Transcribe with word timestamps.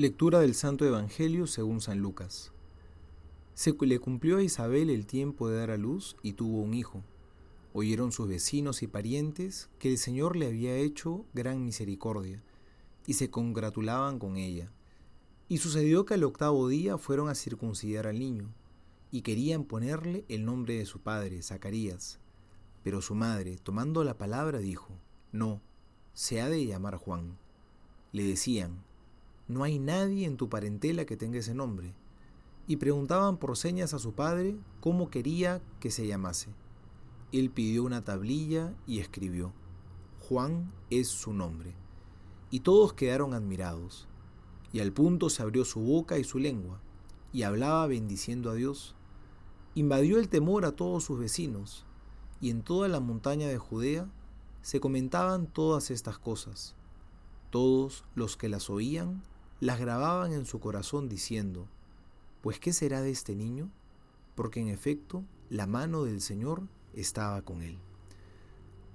Lectura 0.00 0.40
del 0.40 0.54
Santo 0.54 0.86
Evangelio 0.86 1.46
según 1.46 1.82
San 1.82 1.98
Lucas. 1.98 2.52
Se 3.52 3.76
le 3.78 3.98
cumplió 3.98 4.38
a 4.38 4.42
Isabel 4.42 4.88
el 4.88 5.04
tiempo 5.04 5.50
de 5.50 5.58
dar 5.58 5.70
a 5.70 5.76
luz 5.76 6.16
y 6.22 6.32
tuvo 6.32 6.62
un 6.62 6.72
hijo. 6.72 7.04
Oyeron 7.74 8.10
sus 8.10 8.26
vecinos 8.26 8.82
y 8.82 8.86
parientes 8.86 9.68
que 9.78 9.90
el 9.90 9.98
Señor 9.98 10.36
le 10.36 10.46
había 10.46 10.74
hecho 10.74 11.26
gran 11.34 11.62
misericordia 11.62 12.42
y 13.06 13.12
se 13.12 13.28
congratulaban 13.28 14.18
con 14.18 14.38
ella. 14.38 14.72
Y 15.50 15.58
sucedió 15.58 16.06
que 16.06 16.14
al 16.14 16.24
octavo 16.24 16.66
día 16.66 16.96
fueron 16.96 17.28
a 17.28 17.34
circuncidar 17.34 18.06
al 18.06 18.20
niño 18.20 18.54
y 19.10 19.20
querían 19.20 19.64
ponerle 19.64 20.24
el 20.30 20.46
nombre 20.46 20.78
de 20.78 20.86
su 20.86 21.00
padre, 21.00 21.42
Zacarías. 21.42 22.20
Pero 22.82 23.02
su 23.02 23.14
madre, 23.14 23.58
tomando 23.62 24.02
la 24.02 24.16
palabra, 24.16 24.60
dijo, 24.60 24.94
No, 25.30 25.60
se 26.14 26.40
ha 26.40 26.48
de 26.48 26.64
llamar 26.64 26.96
Juan. 26.96 27.36
Le 28.12 28.24
decían, 28.24 28.82
no 29.50 29.64
hay 29.64 29.78
nadie 29.78 30.26
en 30.26 30.36
tu 30.36 30.48
parentela 30.48 31.04
que 31.04 31.16
tenga 31.16 31.38
ese 31.38 31.54
nombre. 31.54 31.92
Y 32.66 32.76
preguntaban 32.76 33.36
por 33.36 33.56
señas 33.56 33.94
a 33.94 33.98
su 33.98 34.12
padre 34.12 34.56
cómo 34.80 35.10
quería 35.10 35.60
que 35.80 35.90
se 35.90 36.06
llamase. 36.06 36.50
Él 37.32 37.50
pidió 37.50 37.84
una 37.84 38.04
tablilla 38.04 38.74
y 38.86 39.00
escribió, 39.00 39.52
Juan 40.20 40.72
es 40.90 41.08
su 41.08 41.32
nombre. 41.32 41.74
Y 42.50 42.60
todos 42.60 42.92
quedaron 42.92 43.34
admirados. 43.34 44.06
Y 44.72 44.80
al 44.80 44.92
punto 44.92 45.30
se 45.30 45.42
abrió 45.42 45.64
su 45.64 45.80
boca 45.80 46.18
y 46.18 46.24
su 46.24 46.38
lengua, 46.38 46.80
y 47.32 47.42
hablaba 47.42 47.86
bendiciendo 47.88 48.50
a 48.50 48.54
Dios. 48.54 48.94
Invadió 49.74 50.18
el 50.18 50.28
temor 50.28 50.64
a 50.64 50.72
todos 50.72 51.04
sus 51.04 51.18
vecinos, 51.18 51.84
y 52.40 52.50
en 52.50 52.62
toda 52.62 52.88
la 52.88 53.00
montaña 53.00 53.48
de 53.48 53.58
Judea 53.58 54.08
se 54.62 54.78
comentaban 54.78 55.46
todas 55.46 55.90
estas 55.90 56.18
cosas. 56.18 56.76
Todos 57.50 58.04
los 58.14 58.36
que 58.36 58.48
las 58.48 58.70
oían 58.70 59.22
las 59.60 59.78
grababan 59.78 60.32
en 60.32 60.46
su 60.46 60.58
corazón 60.58 61.08
diciendo, 61.08 61.66
Pues 62.40 62.58
¿qué 62.58 62.72
será 62.72 63.02
de 63.02 63.10
este 63.10 63.36
niño? 63.36 63.70
Porque 64.34 64.60
en 64.60 64.68
efecto 64.68 65.22
la 65.50 65.66
mano 65.66 66.04
del 66.04 66.22
Señor 66.22 66.62
estaba 66.94 67.42
con 67.42 67.62
él. 67.62 67.78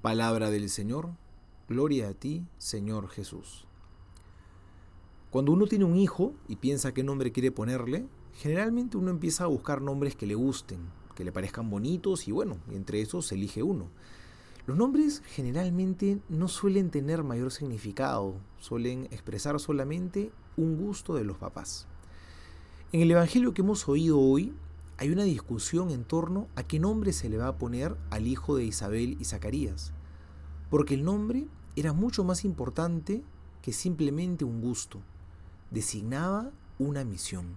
Palabra 0.00 0.50
del 0.50 0.70
Señor, 0.70 1.10
gloria 1.68 2.08
a 2.08 2.14
ti, 2.14 2.46
Señor 2.58 3.08
Jesús. 3.08 3.66
Cuando 5.30 5.52
uno 5.52 5.66
tiene 5.66 5.84
un 5.84 5.96
hijo 5.96 6.32
y 6.48 6.56
piensa 6.56 6.94
qué 6.94 7.02
nombre 7.02 7.32
quiere 7.32 7.50
ponerle, 7.50 8.06
generalmente 8.34 8.96
uno 8.96 9.10
empieza 9.10 9.44
a 9.44 9.48
buscar 9.48 9.82
nombres 9.82 10.16
que 10.16 10.26
le 10.26 10.34
gusten, 10.34 10.78
que 11.14 11.24
le 11.24 11.32
parezcan 11.32 11.68
bonitos 11.68 12.26
y 12.28 12.32
bueno, 12.32 12.58
entre 12.70 13.00
esos 13.00 13.30
elige 13.32 13.62
uno. 13.62 13.88
Los 14.66 14.78
nombres 14.78 15.22
generalmente 15.26 16.22
no 16.30 16.48
suelen 16.48 16.90
tener 16.90 17.22
mayor 17.22 17.52
significado, 17.52 18.36
suelen 18.56 19.04
expresar 19.10 19.60
solamente 19.60 20.32
un 20.56 20.78
gusto 20.78 21.14
de 21.14 21.22
los 21.22 21.36
papás. 21.36 21.86
En 22.90 23.02
el 23.02 23.10
Evangelio 23.10 23.52
que 23.52 23.60
hemos 23.60 23.86
oído 23.90 24.18
hoy 24.18 24.54
hay 24.96 25.10
una 25.10 25.24
discusión 25.24 25.90
en 25.90 26.04
torno 26.04 26.48
a 26.56 26.62
qué 26.62 26.80
nombre 26.80 27.12
se 27.12 27.28
le 27.28 27.36
va 27.36 27.48
a 27.48 27.58
poner 27.58 27.94
al 28.08 28.26
hijo 28.26 28.56
de 28.56 28.64
Isabel 28.64 29.18
y 29.20 29.26
Zacarías, 29.26 29.92
porque 30.70 30.94
el 30.94 31.04
nombre 31.04 31.46
era 31.76 31.92
mucho 31.92 32.24
más 32.24 32.42
importante 32.46 33.22
que 33.60 33.74
simplemente 33.74 34.46
un 34.46 34.62
gusto, 34.62 35.02
designaba 35.72 36.52
una 36.78 37.04
misión. 37.04 37.56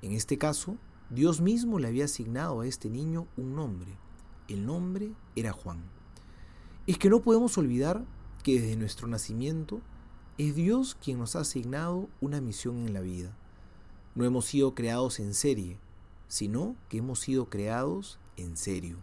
En 0.00 0.12
este 0.12 0.38
caso, 0.38 0.78
Dios 1.10 1.42
mismo 1.42 1.78
le 1.78 1.88
había 1.88 2.06
asignado 2.06 2.62
a 2.62 2.66
este 2.66 2.88
niño 2.88 3.26
un 3.36 3.54
nombre. 3.54 3.98
El 4.48 4.64
nombre 4.64 5.12
era 5.36 5.52
Juan 5.52 5.82
es 6.86 6.98
que 6.98 7.08
no 7.08 7.20
podemos 7.20 7.56
olvidar 7.56 8.04
que 8.42 8.60
desde 8.60 8.76
nuestro 8.76 9.08
nacimiento 9.08 9.80
es 10.36 10.54
Dios 10.54 10.94
quien 10.94 11.18
nos 11.18 11.34
ha 11.34 11.40
asignado 11.40 12.10
una 12.20 12.42
misión 12.42 12.86
en 12.86 12.92
la 12.92 13.00
vida. 13.00 13.34
No 14.14 14.24
hemos 14.24 14.44
sido 14.44 14.74
creados 14.74 15.18
en 15.18 15.32
serie, 15.32 15.78
sino 16.28 16.76
que 16.88 16.98
hemos 16.98 17.20
sido 17.20 17.48
creados 17.48 18.18
en 18.36 18.56
serio. 18.58 18.98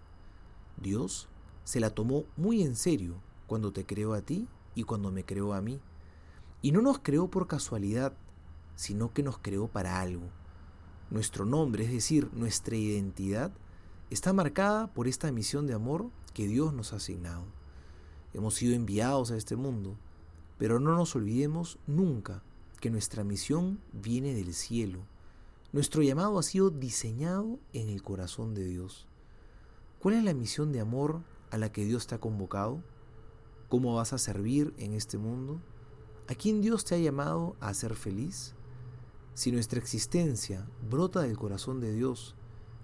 Dios 0.78 1.28
se 1.64 1.80
la 1.80 1.90
tomó 1.90 2.26
muy 2.38 2.62
en 2.62 2.76
serio 2.76 3.16
cuando 3.48 3.74
te 3.74 3.86
creó 3.86 4.14
a 4.14 4.22
ti 4.22 4.48
y 4.76 4.84
cuando 4.84 5.12
me 5.12 5.26
creó 5.26 5.54
a 5.54 5.62
mí. 5.62 5.80
Y 6.62 6.72
no 6.74 6.82
nos 6.82 7.00
creó 7.00 7.30
por 7.30 7.48
casualidad, 7.48 8.14
sino 8.76 9.12
que 9.12 9.24
nos 9.24 9.40
creó 9.40 9.68
para 9.68 10.02
algo. 10.02 10.30
Nuestro 11.10 11.46
nombre, 11.46 11.86
es 11.86 11.92
decir, 11.92 12.30
nuestra 12.34 12.76
identidad, 12.76 13.52
está 14.12 14.34
marcada 14.34 14.94
por 14.94 15.08
esta 15.08 15.32
misión 15.32 15.66
de 15.66 15.74
amor 15.74 16.10
que 16.34 16.48
Dios 16.48 16.74
nos 16.74 16.94
ha 16.94 16.98
asignado. 16.98 17.61
Hemos 18.34 18.56
sido 18.56 18.74
enviados 18.74 19.32
a 19.32 19.38
este 19.38 19.56
mundo, 19.56 19.98
pero 20.58 20.80
no 20.80 20.96
nos 20.96 21.16
olvidemos 21.16 21.80
nunca 21.88 22.44
que 22.80 22.90
nuestra 22.90 23.24
misión 23.24 23.80
viene 23.92 24.34
del 24.34 24.54
cielo. 24.54 25.00
Nuestro 25.72 26.02
llamado 26.02 26.40
ha 26.40 26.44
sido 26.44 26.70
diseñado 26.70 27.60
en 27.74 27.90
el 27.90 28.02
corazón 28.04 28.54
de 28.54 28.66
Dios. 28.66 29.08
¿Cuál 30.00 30.16
es 30.16 30.24
la 30.24 30.34
misión 30.34 30.72
de 30.72 30.80
amor 30.80 31.22
a 31.52 31.58
la 31.58 31.72
que 31.72 31.86
Dios 31.86 32.08
te 32.08 32.16
ha 32.16 32.20
convocado? 32.20 32.82
¿Cómo 33.70 33.96
vas 33.96 34.14
a 34.14 34.18
servir 34.18 34.74
en 34.78 34.94
este 34.94 35.18
mundo? 35.18 35.62
¿A 36.28 36.36
quién 36.36 36.62
Dios 36.62 36.86
te 36.86 36.96
ha 36.96 36.98
llamado 36.98 37.56
a 37.60 37.74
ser 37.74 37.96
feliz? 37.96 38.54
Si 39.34 39.52
nuestra 39.52 39.80
existencia 39.80 40.68
brota 40.90 41.22
del 41.22 41.38
corazón 41.38 41.80
de 41.80 41.94
Dios 41.94 42.36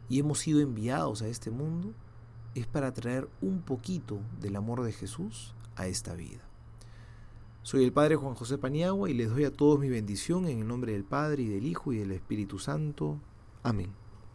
y 0.09 0.19
hemos 0.19 0.39
sido 0.39 0.59
enviados 0.59 1.21
a 1.21 1.27
este 1.27 1.51
mundo, 1.51 1.93
es 2.59 2.67
para 2.67 2.93
traer 2.93 3.27
un 3.41 3.61
poquito 3.61 4.19
del 4.41 4.55
amor 4.55 4.83
de 4.83 4.91
Jesús 4.91 5.53
a 5.75 5.87
esta 5.87 6.15
vida. 6.15 6.41
Soy 7.61 7.83
el 7.83 7.91
Padre 7.91 8.15
Juan 8.15 8.33
José 8.33 8.57
Paniagua 8.57 9.09
y 9.09 9.13
les 9.13 9.29
doy 9.29 9.43
a 9.43 9.51
todos 9.51 9.79
mi 9.79 9.89
bendición 9.89 10.47
en 10.47 10.59
el 10.59 10.67
nombre 10.67 10.93
del 10.93 11.03
Padre 11.03 11.43
y 11.43 11.47
del 11.47 11.65
Hijo 11.65 11.93
y 11.93 11.97
del 11.97 12.11
Espíritu 12.11 12.59
Santo. 12.59 13.19
Amén. 13.61 13.91